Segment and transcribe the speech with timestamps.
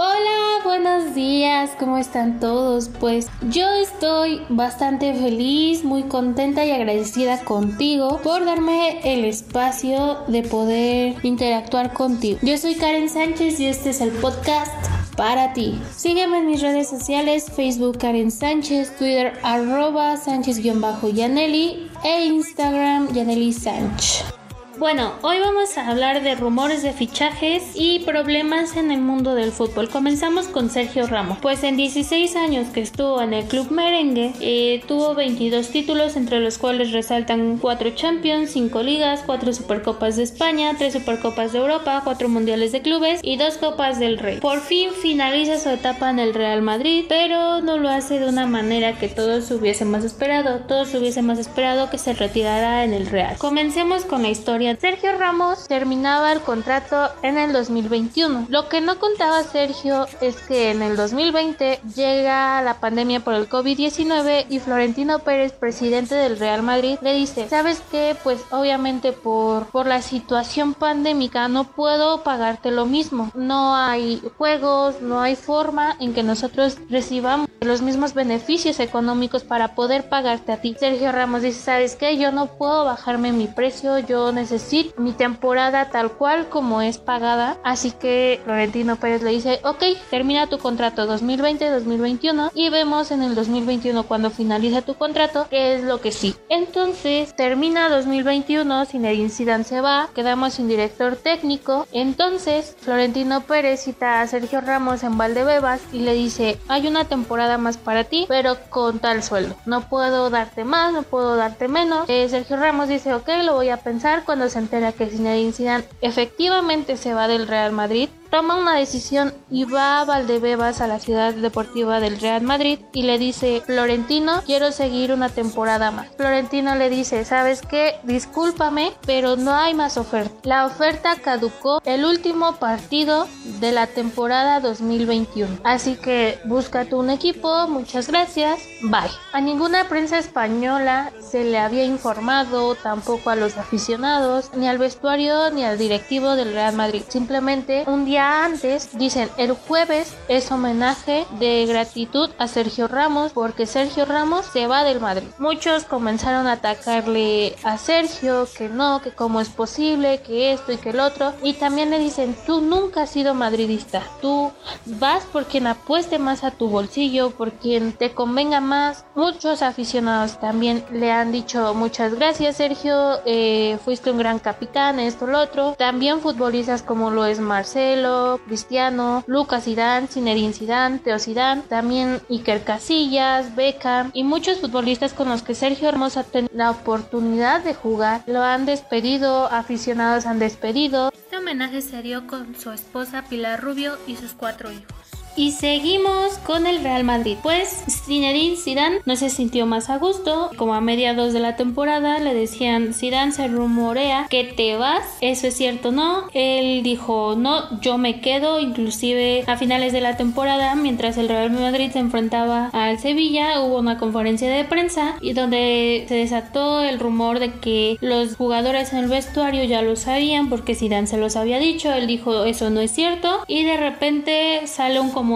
[0.00, 2.88] Hola, buenos días, ¿cómo están todos?
[3.00, 10.44] Pues yo estoy bastante feliz, muy contenta y agradecida contigo por darme el espacio de
[10.44, 12.38] poder interactuar contigo.
[12.42, 14.72] Yo soy Karen Sánchez y este es el podcast
[15.16, 15.76] para ti.
[15.96, 24.37] Sígueme en mis redes sociales, Facebook Karen Sánchez, Twitter arroba Sánchez-Yaneli e Instagram Yaneli Sánchez.
[24.78, 29.50] Bueno, hoy vamos a hablar de rumores de fichajes y problemas en el mundo del
[29.50, 29.88] fútbol.
[29.88, 31.38] Comenzamos con Sergio Ramos.
[31.42, 36.38] Pues en 16 años que estuvo en el club merengue, eh, tuvo 22 títulos, entre
[36.38, 42.02] los cuales resaltan 4 Champions, 5 ligas, 4 Supercopas de España, 3 Supercopas de Europa,
[42.04, 44.38] 4 Mundiales de Clubes y 2 Copas del Rey.
[44.38, 48.46] Por fin finaliza su etapa en el Real Madrid, pero no lo hace de una
[48.46, 50.60] manera que todos hubiésemos esperado.
[50.68, 53.36] Todos hubiésemos esperado que se retirara en el Real.
[53.38, 58.46] Comencemos con la historia Sergio Ramos terminaba el contrato en el 2021.
[58.50, 63.48] Lo que no contaba Sergio es que en el 2020 llega la pandemia por el
[63.48, 68.16] COVID-19 y Florentino Pérez, presidente del Real Madrid, le dice, ¿sabes qué?
[68.22, 73.30] Pues obviamente por, por la situación pandémica no puedo pagarte lo mismo.
[73.34, 79.74] No hay juegos, no hay forma en que nosotros recibamos los mismos beneficios económicos para
[79.74, 80.76] poder pagarte a ti.
[80.78, 82.18] Sergio Ramos dice, ¿sabes qué?
[82.18, 86.98] Yo no puedo bajarme mi precio, yo necesito decir mi temporada tal cual como es
[86.98, 87.56] pagada.
[87.62, 93.34] Así que Florentino Pérez le dice, ok, termina tu contrato 2020-2021 y vemos en el
[93.36, 96.34] 2021 cuando finaliza tu contrato qué es lo que sí.
[96.48, 101.86] Entonces termina 2021, Zinedine Zidane se va, quedamos sin director técnico.
[101.92, 107.58] Entonces Florentino Pérez cita a Sergio Ramos en Valdebebas y le dice, hay una temporada
[107.58, 109.54] más para ti, pero con tal sueldo.
[109.66, 112.08] No puedo darte más, no puedo darte menos.
[112.08, 115.84] Eh, Sergio Ramos dice, ok, lo voy a pensar cuando se entera que Zinedine Zidane
[116.00, 120.98] efectivamente se va del Real Madrid, toma una decisión y va a Valdebebas a la
[120.98, 126.08] ciudad deportiva del Real Madrid y le dice, Florentino, quiero seguir una temporada más.
[126.16, 127.96] Florentino le dice, ¿sabes qué?
[128.04, 130.34] Discúlpame, pero no hay más oferta.
[130.42, 133.26] La oferta caducó el último partido
[133.60, 135.58] de la temporada 2021.
[135.64, 139.10] Así que búscate un equipo, muchas gracias, bye.
[139.32, 145.50] A ninguna prensa española se le había informado, tampoco a los aficionados, ni al vestuario,
[145.50, 147.02] ni al directivo del Real Madrid.
[147.08, 153.66] Simplemente un día antes dicen el jueves es homenaje de gratitud a Sergio Ramos porque
[153.66, 155.28] Sergio Ramos se va del Madrid.
[155.38, 160.76] Muchos comenzaron a atacarle a Sergio que no, que cómo es posible, que esto y
[160.76, 161.32] que el otro.
[161.42, 164.52] Y también le dicen tú nunca has sido madridista, tú
[164.86, 169.04] vas por quien apueste más a tu bolsillo, por quien te convenga más.
[169.14, 175.26] Muchos aficionados también le han dicho muchas gracias Sergio, eh, fuiste un gran capitán, esto,
[175.26, 175.74] lo otro.
[175.78, 178.07] También futbolistas como lo es Marcelo,
[178.46, 185.28] Cristiano, Lucas Zidane, Zinedine Zidane, Teo Zidane, también Iker Casillas, Beckham y muchos futbolistas con
[185.28, 188.22] los que Sergio ha tenido la oportunidad de jugar.
[188.26, 191.10] Lo han despedido, aficionados han despedido.
[191.12, 195.07] Este homenaje se dio con su esposa Pilar Rubio y sus cuatro hijos.
[195.38, 197.36] Y seguimos con el Real Madrid.
[197.44, 200.50] Pues Zinedine Zidane no se sintió más a gusto.
[200.56, 205.04] Como a mediados de la temporada le decían, Zidane se rumorea que te vas.
[205.20, 206.24] Eso es cierto, ¿no?
[206.34, 208.58] Él dijo, no, yo me quedo.
[208.58, 213.78] Inclusive a finales de la temporada, mientras el Real Madrid se enfrentaba al Sevilla, hubo
[213.78, 218.98] una conferencia de prensa y donde se desató el rumor de que los jugadores en
[218.98, 221.92] el vestuario ya lo sabían porque Zidane se los había dicho.
[221.92, 223.44] Él dijo, eso no es cierto.
[223.46, 225.27] Y de repente sale un comunicado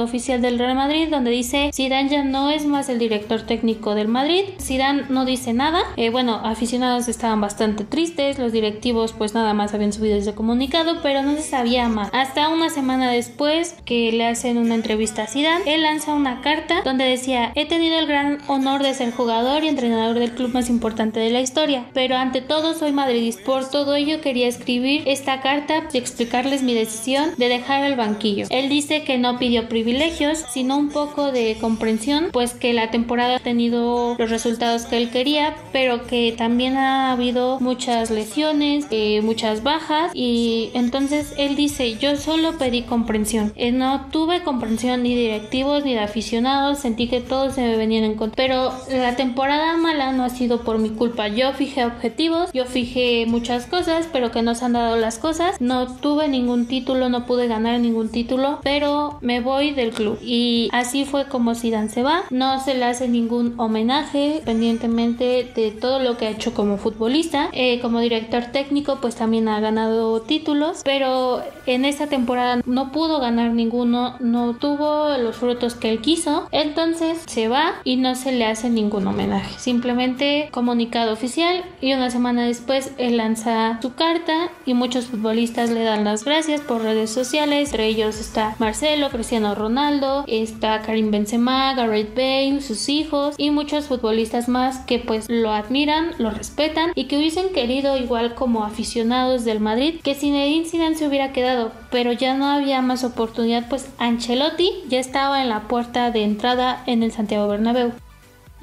[0.00, 4.08] oficial del Real Madrid donde dice Zidane ya no es más el director técnico del
[4.08, 4.44] Madrid.
[4.60, 5.82] Zidane no dice nada.
[5.96, 11.00] Eh, bueno, aficionados estaban bastante tristes, los directivos pues nada más habían subido ese comunicado,
[11.02, 12.10] pero no se sabía más.
[12.12, 16.82] Hasta una semana después que le hacen una entrevista a Zidane, él lanza una carta
[16.84, 20.70] donde decía, he tenido el gran honor de ser jugador y entrenador del club más
[20.70, 23.44] importante de la historia, pero ante todo soy madridista.
[23.44, 28.46] Por todo ello quería escribir esta carta y explicarles mi decisión de dejar el banquillo.
[28.50, 33.36] Él dice que no pidió privilegios, sino un poco de comprensión, pues que la temporada
[33.36, 39.20] ha tenido los resultados que él quería, pero que también ha habido muchas lesiones, eh,
[39.22, 45.14] muchas bajas y entonces él dice, yo solo pedí comprensión, eh, no tuve comprensión ni
[45.14, 49.76] directivos ni de aficionados, sentí que todos se me venían en contra, pero la temporada
[49.76, 54.30] mala no ha sido por mi culpa, yo fijé objetivos, yo fijé muchas cosas, pero
[54.30, 58.10] que no se han dado las cosas, no tuve ningún título, no pude ganar ningún
[58.10, 60.18] título, pero me voy del club.
[60.22, 62.22] Y así fue como Zidane se va.
[62.30, 67.48] No se le hace ningún homenaje, pendientemente de todo lo que ha hecho como futbolista.
[67.52, 73.20] Eh, como director técnico, pues también ha ganado títulos, pero en esta temporada no pudo
[73.20, 76.48] ganar ninguno, no tuvo los frutos que él quiso.
[76.50, 79.58] Entonces se va y no se le hace ningún homenaje.
[79.58, 85.82] Simplemente comunicado oficial y una semana después él lanza su carta y muchos futbolistas le
[85.82, 87.70] dan las gracias por redes sociales.
[87.70, 93.86] Entre ellos está Marcelo, Cristiano Ronaldo, está Karim Benzema, Gareth Bale, sus hijos y muchos
[93.86, 99.44] futbolistas más que pues lo admiran, lo respetan y que hubiesen querido igual como aficionados
[99.44, 103.88] del Madrid que Zinedine Zidane se hubiera quedado, pero ya no había más oportunidad pues
[103.98, 107.92] Ancelotti ya estaba en la puerta de entrada en el Santiago Bernabéu.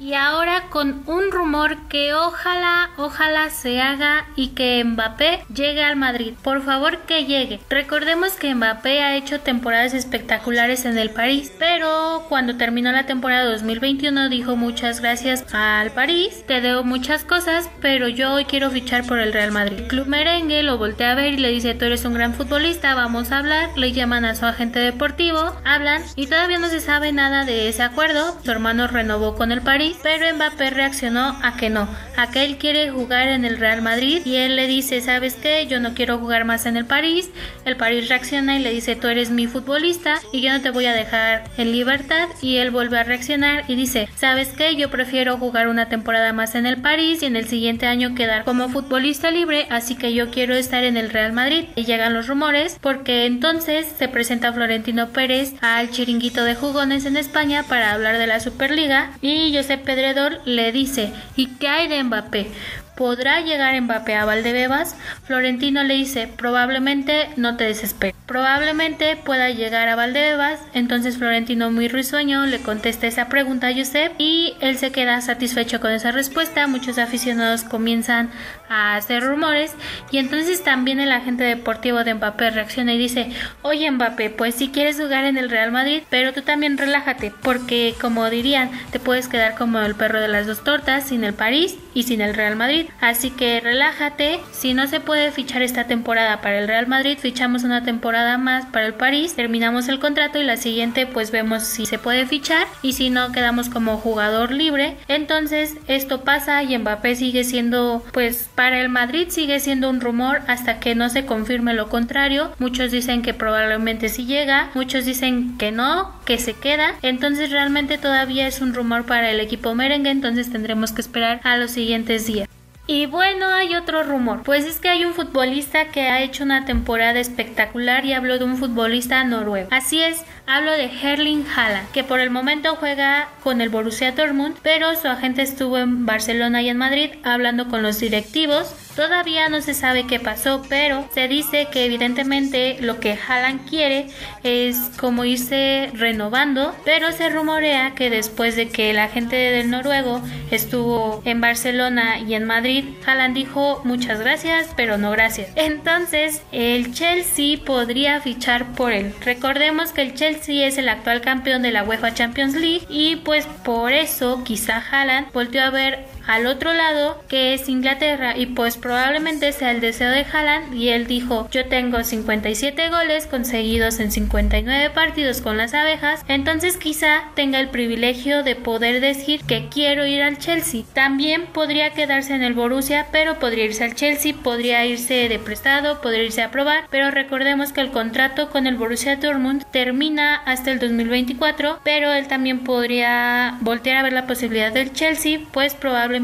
[0.00, 5.96] Y ahora con un rumor que ojalá, ojalá se haga y que Mbappé llegue al
[5.96, 6.34] Madrid.
[6.42, 7.58] Por favor que llegue.
[7.68, 13.50] Recordemos que Mbappé ha hecho temporadas espectaculares en el París, pero cuando terminó la temporada
[13.50, 19.04] 2021 dijo muchas gracias al París, te debo muchas cosas, pero yo hoy quiero fichar
[19.04, 19.88] por el Real Madrid.
[19.88, 23.32] Club Merengue lo voltea a ver y le dice tú eres un gran futbolista, vamos
[23.32, 27.44] a hablar, le llaman a su agente deportivo, hablan y todavía no se sabe nada
[27.44, 28.38] de ese acuerdo.
[28.44, 32.56] Su hermano renovó con el París pero Mbappé reaccionó a que no, a que él
[32.56, 35.66] quiere jugar en el Real Madrid y él le dice, ¿sabes qué?
[35.66, 37.30] Yo no quiero jugar más en el París.
[37.64, 40.86] El París reacciona y le dice, tú eres mi futbolista y yo no te voy
[40.86, 44.76] a dejar en libertad y él vuelve a reaccionar y dice, ¿sabes qué?
[44.76, 48.44] Yo prefiero jugar una temporada más en el París y en el siguiente año quedar
[48.44, 51.64] como futbolista libre, así que yo quiero estar en el Real Madrid.
[51.76, 57.16] Y llegan los rumores porque entonces se presenta Florentino Pérez al chiringuito de jugones en
[57.16, 62.02] España para hablar de la Superliga y Josep Pedredor le dice, ¿y qué hay de
[62.02, 62.50] Mbappé?
[62.98, 64.96] ¿Podrá llegar Mbappé a Valdebebas?
[65.22, 68.16] Florentino le dice, probablemente no te desesperes.
[68.26, 70.58] Probablemente pueda llegar a Valdebebas.
[70.74, 75.78] Entonces Florentino muy risueño le contesta esa pregunta a Josep y él se queda satisfecho
[75.78, 76.66] con esa respuesta.
[76.66, 78.30] Muchos aficionados comienzan
[78.68, 79.74] a hacer rumores
[80.10, 83.30] y entonces también el agente deportivo de Mbappé reacciona y dice,
[83.62, 87.94] oye Mbappé, pues si quieres jugar en el Real Madrid, pero tú también relájate porque
[88.00, 91.76] como dirían, te puedes quedar como el perro de las dos tortas sin el París
[91.98, 92.86] y sin el Real Madrid.
[93.00, 97.64] Así que relájate, si no se puede fichar esta temporada para el Real Madrid, fichamos
[97.64, 101.86] una temporada más para el París, terminamos el contrato y la siguiente pues vemos si
[101.86, 104.96] se puede fichar y si no quedamos como jugador libre.
[105.08, 110.42] Entonces esto pasa y Mbappé sigue siendo pues para el Madrid sigue siendo un rumor
[110.46, 112.52] hasta que no se confirme lo contrario.
[112.60, 116.94] Muchos dicen que probablemente sí llega, muchos dicen que no, que se queda.
[117.00, 121.56] Entonces realmente todavía es un rumor para el equipo merengue, entonces tendremos que esperar a
[121.56, 122.46] los siguientes días.
[122.86, 124.42] Y bueno, hay otro rumor.
[124.44, 128.44] Pues es que hay un futbolista que ha hecho una temporada espectacular y hablo de
[128.44, 129.68] un futbolista noruego.
[129.70, 134.56] Así es, hablo de Herling Haaland, que por el momento juega con el Borussia Dortmund,
[134.62, 139.62] pero su agente estuvo en Barcelona y en Madrid hablando con los directivos Todavía no
[139.62, 144.08] se sabe qué pasó, pero se dice que evidentemente lo que Haaland quiere
[144.42, 150.20] es como irse renovando, pero se rumorea que después de que el agente del noruego
[150.50, 155.50] estuvo en Barcelona y en Madrid, Haaland dijo muchas gracias, pero no gracias.
[155.54, 159.14] Entonces, el Chelsea podría fichar por él.
[159.24, 163.46] Recordemos que el Chelsea es el actual campeón de la UEFA Champions League y pues
[163.62, 168.76] por eso quizá Haaland volvió a ver al otro lado, que es Inglaterra, y pues
[168.76, 174.12] probablemente sea el deseo de Haaland, y él dijo, yo tengo 57 goles conseguidos en
[174.12, 180.04] 59 partidos con las abejas, entonces quizá tenga el privilegio de poder decir que quiero
[180.04, 180.82] ir al Chelsea.
[180.92, 186.02] También podría quedarse en el Borussia, pero podría irse al Chelsea, podría irse de prestado,
[186.02, 190.72] podría irse a probar, pero recordemos que el contrato con el Borussia Dortmund termina hasta
[190.72, 196.17] el 2024, pero él también podría voltear a ver la posibilidad del Chelsea, pues probablemente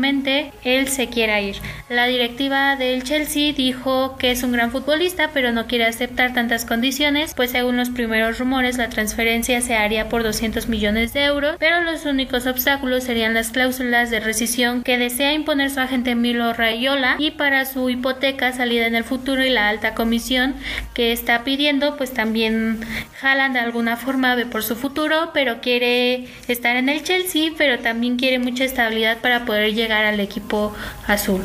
[0.65, 1.57] él se quiera ir.
[1.89, 6.65] La directiva del Chelsea dijo que es un gran futbolista, pero no quiere aceptar tantas
[6.65, 11.57] condiciones, pues según los primeros rumores la transferencia se haría por 200 millones de euros,
[11.59, 16.53] pero los únicos obstáculos serían las cláusulas de rescisión que desea imponer su agente Milo
[16.53, 20.55] Rayola y para su hipoteca salida en el futuro y la alta comisión
[20.95, 22.81] que está pidiendo, pues también
[23.21, 27.79] jalan de alguna forma ve por su futuro, pero quiere estar en el Chelsea, pero
[27.79, 30.73] también quiere mucha estabilidad para poder llegar llegar al equipo
[31.07, 31.43] azul.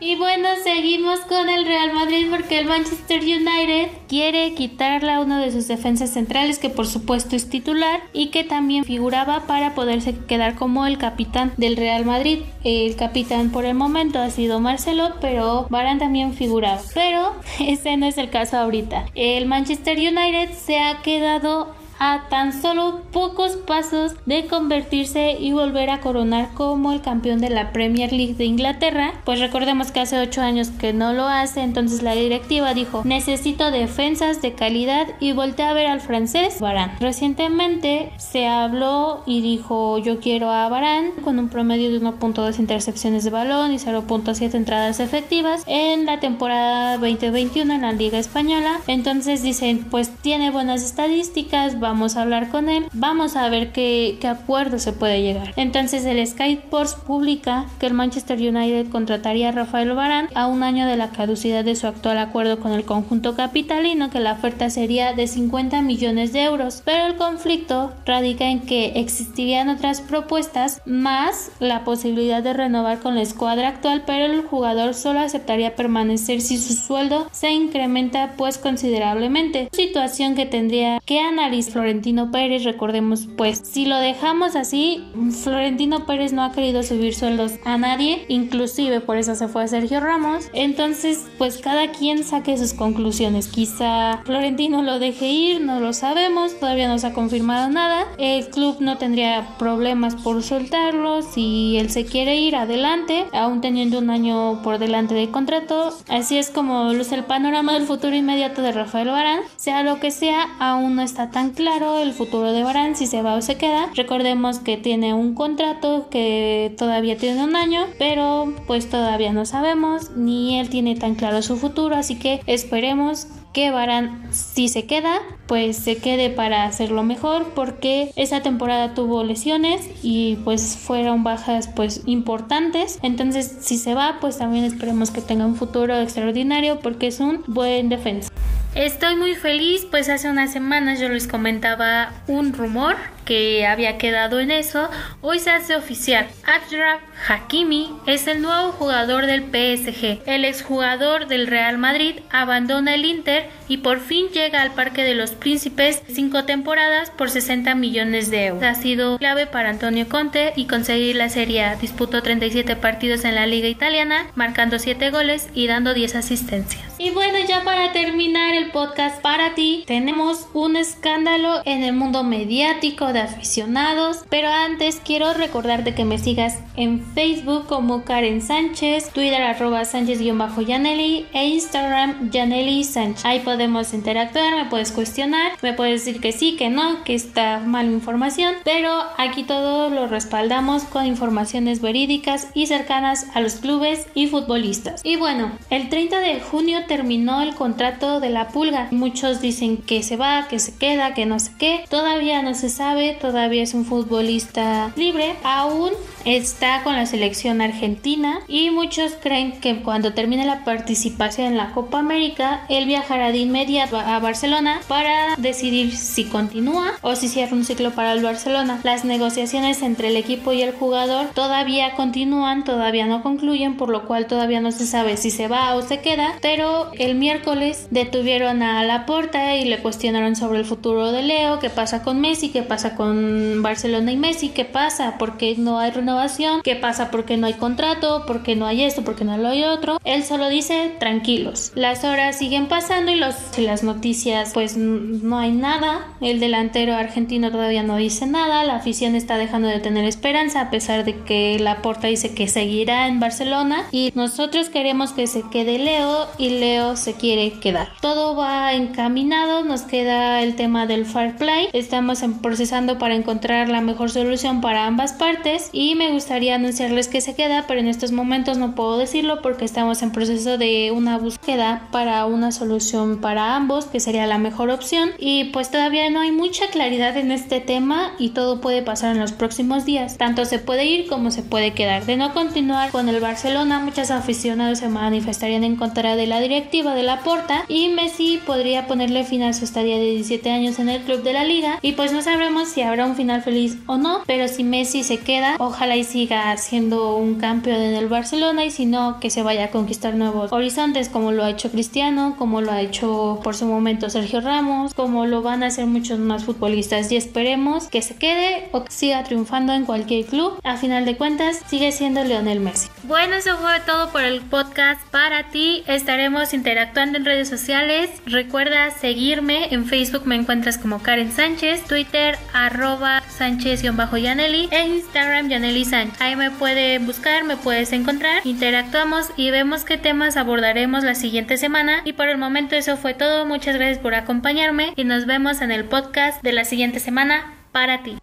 [0.00, 5.40] Y bueno, seguimos con el Real Madrid porque el Manchester United quiere quitarle a uno
[5.40, 10.14] de sus defensas centrales que por supuesto es titular y que también figuraba para poderse
[10.14, 12.42] quedar como el capitán del Real Madrid.
[12.62, 16.80] El capitán por el momento ha sido Marcelo, pero Varane también figuraba.
[16.94, 19.06] Pero ese no es el caso ahorita.
[19.16, 25.90] El Manchester United se ha quedado a tan solo pocos pasos de convertirse y volver
[25.90, 29.14] a coronar como el campeón de la Premier League de Inglaterra.
[29.24, 33.70] Pues recordemos que hace 8 años que no lo hace, entonces la directiva dijo necesito
[33.70, 36.94] defensas de calidad y volteé a ver al francés Varane.
[37.00, 43.24] Recientemente se habló y dijo yo quiero a Varane con un promedio de 1.2 intercepciones
[43.24, 48.80] de balón y 0.7 entradas efectivas en la temporada 2021 en la Liga Española.
[48.86, 54.18] Entonces dicen pues tiene buenas estadísticas, vamos a hablar con él, vamos a ver qué,
[54.28, 55.54] acuerdo se puede llegar.
[55.56, 60.62] Entonces el Sky Sports publica que el Manchester United contrataría a Rafael Varane a un
[60.62, 64.68] año de la caducidad de su actual acuerdo con el conjunto capitalino, que la oferta
[64.68, 66.82] sería de 50 millones de euros.
[66.84, 73.14] Pero el conflicto radica en que existirían otras propuestas más la posibilidad de renovar con
[73.14, 78.58] la escuadra actual, pero el jugador solo aceptaría permanecer si su sueldo se incrementa pues
[78.58, 79.70] considerablemente.
[79.72, 85.04] Situación que tendría que analizar Florentino Pérez, recordemos pues si lo dejamos así,
[85.44, 89.68] Florentino Pérez no ha querido subir sueldos a nadie, inclusive por eso se fue a
[89.68, 95.78] Sergio Ramos, entonces pues cada quien saque sus conclusiones, quizá Florentino lo deje ir, no
[95.78, 101.22] lo sabemos, todavía no se ha confirmado nada, el club no tendría problemas por soltarlo,
[101.22, 106.38] si él se quiere ir adelante, aún teniendo un año por delante de contrato, así
[106.38, 110.48] es como luce el panorama del futuro inmediato de Rafael Barán, sea lo que sea,
[110.58, 113.56] aún no está tan claro claro el futuro de Barán, si se va o se
[113.58, 113.90] queda.
[113.94, 120.12] Recordemos que tiene un contrato que todavía tiene un año, pero pues todavía no sabemos,
[120.16, 125.20] ni él tiene tan claro su futuro, así que esperemos que Barán si se queda
[125.48, 131.68] pues se quede para hacerlo mejor porque esa temporada tuvo lesiones y pues fueron bajas
[131.74, 137.08] pues importantes entonces si se va pues también esperemos que tenga un futuro extraordinario porque
[137.08, 138.28] es un buen defensa
[138.74, 144.40] Estoy muy feliz, pues hace unas semanas yo les comentaba un rumor que había quedado
[144.40, 144.88] en eso.
[145.20, 146.28] Hoy se hace oficial.
[146.44, 150.20] Achraf Hakimi es el nuevo jugador del PSG.
[150.26, 155.14] El exjugador del Real Madrid abandona el Inter y por fin llega al Parque de
[155.14, 158.62] los Príncipes cinco temporadas por 60 millones de euros.
[158.62, 161.76] Ha sido clave para Antonio Conte y conseguir la Serie A.
[161.76, 166.87] Disputó 37 partidos en la Liga Italiana, marcando 7 goles y dando 10 asistencias.
[167.00, 172.24] Y bueno, ya para terminar el podcast para ti, tenemos un escándalo en el mundo
[172.24, 179.10] mediático de aficionados, pero antes quiero recordarte que me sigas en Facebook como Karen Sánchez,
[179.12, 183.24] Twitter arroba Sánchez-Yaneli e Instagram Yaneli Sánchez.
[183.24, 187.60] Ahí podemos interactuar, me puedes cuestionar, me puedes decir que sí, que no, que está
[187.60, 194.08] mal información, pero aquí todo lo respaldamos con informaciones verídicas y cercanas a los clubes
[194.14, 195.00] y futbolistas.
[195.04, 198.88] Y bueno, el 30 de junio terminó el contrato de la Pulga.
[198.90, 201.84] Muchos dicen que se va, que se queda, que no sé qué.
[201.88, 205.36] Todavía no se sabe, todavía es un futbolista libre.
[205.44, 205.90] Aún
[206.24, 211.72] está con la selección argentina y muchos creen que cuando termine la participación en la
[211.72, 217.56] Copa América, él viajará de inmediato a Barcelona para decidir si continúa o si cierra
[217.56, 218.80] un ciclo para el Barcelona.
[218.82, 224.06] Las negociaciones entre el equipo y el jugador todavía continúan, todavía no concluyen, por lo
[224.06, 228.62] cual todavía no se sabe si se va o se queda, pero el miércoles detuvieron
[228.62, 232.62] a Laporta y le cuestionaron sobre el futuro de Leo, qué pasa con Messi, qué
[232.62, 237.46] pasa con Barcelona y Messi, qué pasa, porque no hay renovación, qué pasa porque no
[237.46, 239.98] hay contrato, porque no hay esto, porque no hay otro.
[240.04, 241.72] Él solo dice tranquilos.
[241.74, 246.06] Las horas siguen pasando y, los, las noticias pues no hay nada.
[246.20, 250.70] El delantero argentino todavía no dice nada, la afición está dejando de tener esperanza a
[250.70, 255.78] pesar de que Laporta dice que seguirá en Barcelona y nosotros queremos que se quede
[255.78, 257.88] Leo y Leo se quiere quedar.
[258.00, 261.68] Todo va encaminado, nos queda el tema del fair play.
[261.72, 267.20] Estamos procesando para encontrar la mejor solución para ambas partes y me gustaría anunciarles que
[267.20, 271.16] se queda, pero en estos momentos no puedo decirlo porque estamos en proceso de una
[271.16, 276.20] búsqueda para una solución para ambos, que sería la mejor opción y pues todavía no
[276.20, 280.18] hay mucha claridad en este tema y todo puede pasar en los próximos días.
[280.18, 282.04] Tanto se puede ir como se puede quedar.
[282.04, 286.57] De no continuar con el Barcelona, muchos aficionados se manifestarían en contra de la dirección
[286.58, 290.88] de la Porta y Messi podría ponerle fin a su estadía de 17 años en
[290.88, 293.96] el club de la liga y pues no sabremos si habrá un final feliz o
[293.96, 298.64] no, pero si Messi se queda, ojalá y siga siendo un campeón en el Barcelona
[298.64, 302.34] y si no, que se vaya a conquistar nuevos horizontes como lo ha hecho Cristiano,
[302.36, 306.18] como lo ha hecho por su momento Sergio Ramos, como lo van a hacer muchos
[306.18, 310.58] más futbolistas y esperemos que se quede o siga triunfando en cualquier club.
[310.64, 312.88] A final de cuentas, sigue siendo Lionel Messi.
[313.04, 315.84] Bueno, eso fue todo por el podcast para ti.
[315.86, 318.10] Estaremos interactuando en redes sociales.
[318.26, 325.84] Recuerda seguirme en Facebook, me encuentras como Karen Sánchez, Twitter arroba Sánchez-Yaneli e Instagram Yaneli
[325.84, 326.20] Sánchez.
[326.20, 331.56] Ahí me puede buscar, me puedes encontrar, interactuamos y vemos qué temas abordaremos la siguiente
[331.56, 332.02] semana.
[332.04, 333.46] Y por el momento eso fue todo.
[333.46, 338.02] Muchas gracias por acompañarme y nos vemos en el podcast de la siguiente semana para
[338.02, 338.18] ti.